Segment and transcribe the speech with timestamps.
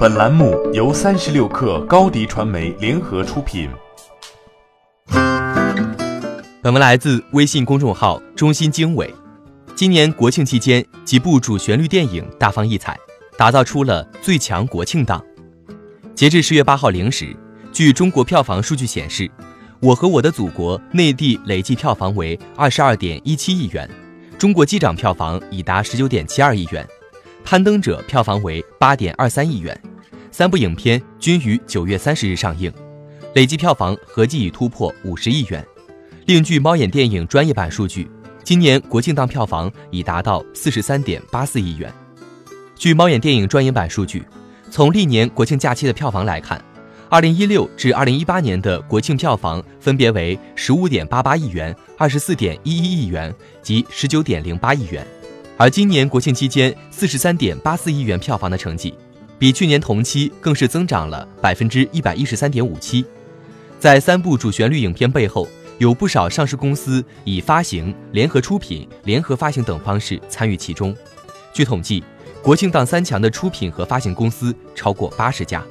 [0.00, 3.68] 本栏目由三十六氪高低传媒联合出品。
[6.62, 9.12] 本文来自微信公众号“中心经纬”。
[9.76, 12.98] 今年国庆期间，几部主旋律电影大放异彩，
[13.36, 15.22] 打造出了最强国庆档。
[16.14, 17.36] 截至十月八号零时，
[17.70, 19.24] 据中国票房数据显示，
[19.82, 23.86] 《我和我的祖国》内地累计票房为二十二点一七亿元，
[24.38, 26.82] 《中国机长》票房已达十九点七二亿元，
[27.44, 29.78] 《攀登者》票房为八点二三亿元。
[30.32, 32.72] 三部影片均于九月三十日上映，
[33.34, 35.64] 累计票房合计已突破五十亿元。
[36.26, 38.08] 另据猫眼电影专业版数据，
[38.44, 41.92] 今年国庆档票房已达到四十三点八四亿元。
[42.76, 44.22] 据猫眼电影专业版数据，
[44.70, 46.62] 从历年国庆假期的票房来看，
[47.08, 55.04] 二零一六至二零一八年的国庆票房分别为十五点八八亿元、二十四点一一亿元及十九点零八亿元，
[55.56, 58.94] 而今年国庆期间四十三点八四亿元票房的成绩。
[59.40, 63.02] 比去年同期更是增长了百分之一百一十三点五七，
[63.78, 70.94] 在三部主旋律影片背后，有不少上市公司以发行、联合出品、联合发行等方式参与其中。
[71.54, 72.04] 据统计，
[72.42, 75.64] 国庆档三强的出品和发行公司超过八十家。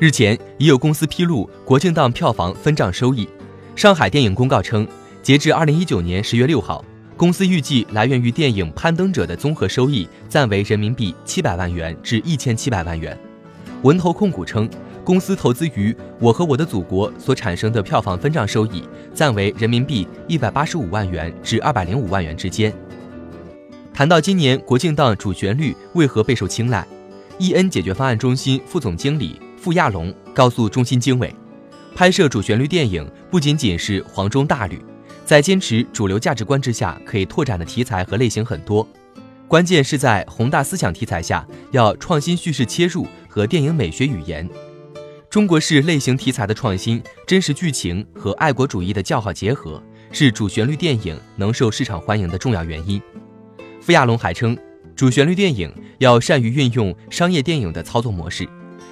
[0.00, 3.28] 日前，已有公司披露国庆档票房分账收益。
[3.76, 4.88] 上海电影公告称，
[5.22, 6.82] 截至二零一九年十月六号。
[7.18, 13.18] 公司预计来源于电影《攀登者》的综合收益暂为人民币七百万元至一千七百万元。
[13.82, 14.70] 文投控股称，
[15.02, 22.72] 公司投资于《我和我的祖国》所产生的票房分账收益暂为人民币一百八十五万元至二百零五万元之间。
[23.92, 26.86] 谈到今年国庆档主旋律为何备受青睐
[27.40, 31.34] ，E N 解决方案中心副总经理傅亚龙告诉中新经纬，
[31.96, 34.80] 拍摄主旋律电影不仅仅是黄钟大吕。
[35.28, 38.88] 在坚持主流价值观之下，可以拓展的题材和类型很多，
[39.46, 44.48] 关键是在宏大思想题材下要创新叙事切入和电影美学语言，
[45.28, 52.98] 中国式类型题材的创新、真实剧情和爱国主义的较好结合，是主旋律电影能受市场欢迎的重要原因。
[53.82, 54.56] 傅亚龙还称，
[54.96, 58.48] 主旋律电影要善于运用商业电影的操作模式，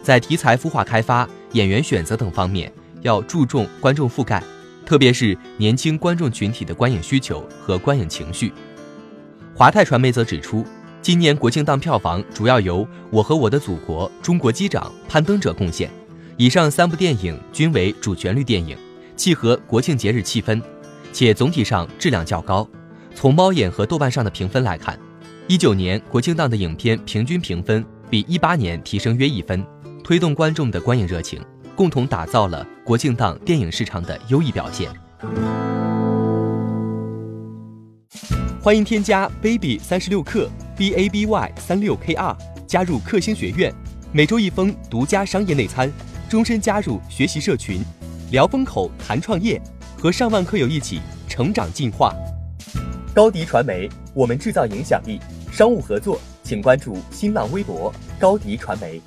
[0.00, 4.40] 在题材孵化开发、演员选择等方面要注重观众覆盖。
[4.90, 8.52] 特别是年轻观众群体的观影需求和观影情绪。
[9.54, 10.66] 华泰传媒则指出，
[11.00, 15.88] 今年国庆档票房主要由《我和我的祖国》《中国机长》《攀登者》贡献，
[16.36, 18.76] 以上三部电影均为主旋律电影，
[19.14, 20.60] 契合国庆节日气氛，
[21.12, 22.68] 且总体上质量较高。
[23.14, 24.98] 从猫眼和豆瓣上的评分来看，
[25.46, 29.64] 一九年国庆档的影片平均评分比一八年提升约一分，
[30.02, 31.40] 推动观众的观影热情。
[31.80, 34.90] 共同打造了国庆档电影市场的优异表现。
[38.60, 40.46] 欢迎添加 baby 三十六克
[40.76, 42.36] b a b y 三六 k r
[42.66, 43.72] 加入克星学院，
[44.12, 45.90] 每周一封独家商业内参，
[46.28, 47.82] 终身加入学习社群，
[48.30, 49.58] 聊风口谈创业，
[49.96, 52.14] 和上万课友一起成长进化。
[53.14, 55.18] 高迪传媒，我们制造影响力。
[55.50, 59.00] 商务合作，请关注新浪微博高迪传媒。